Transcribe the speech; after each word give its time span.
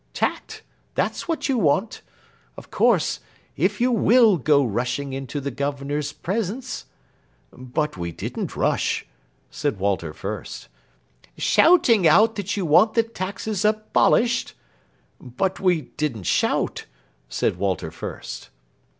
Tact; 0.15 0.63
that's 0.95 1.27
what 1.27 1.47
you 1.47 1.59
want. 1.59 2.01
Of 2.57 2.71
course, 2.71 3.19
if 3.55 3.79
you 3.79 3.91
will 3.91 4.37
go 4.37 4.65
rushing 4.65 5.13
into 5.13 5.39
the 5.39 5.51
Governor's 5.51 6.11
presence" 6.11 6.85
"But 7.53 7.97
we 7.97 8.11
didn't 8.11 8.55
rush," 8.55 9.05
said 9.51 9.77
Walter 9.77 10.11
Fürst." 10.11 10.69
Shouting 11.37 12.07
out 12.07 12.33
that 12.37 12.57
you 12.57 12.65
want 12.65 12.95
the 12.95 13.03
taxes 13.03 13.63
abolished" 13.63 14.55
"But 15.37 15.59
we 15.59 15.81
didn't 15.81 16.23
shout," 16.25 16.87
said 17.29 17.57
Walter 17.57 17.91
Fürst. 17.91 18.49